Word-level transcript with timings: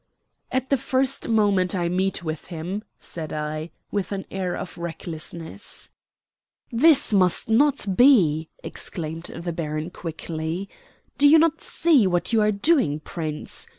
"At 0.51 0.71
the 0.71 0.77
first 0.79 1.27
moment 1.29 1.75
I 1.75 1.87
meet 1.87 2.23
with 2.23 2.47
him," 2.47 2.83
said 2.99 3.31
I, 3.31 3.69
with 3.91 4.11
an 4.11 4.25
air 4.31 4.55
of 4.55 4.75
recklessness. 4.79 5.91
"This 6.71 7.13
must 7.13 7.49
not 7.51 7.85
be!" 7.95 8.49
exclaimed 8.63 9.25
the 9.25 9.53
baron 9.53 9.91
quickly. 9.91 10.67
"Do 11.19 11.27
you 11.27 11.37
not 11.37 11.61
see 11.61 12.07
what 12.07 12.33
you 12.33 12.41
are 12.41 12.51
doing, 12.51 12.99
Prince? 13.01 13.67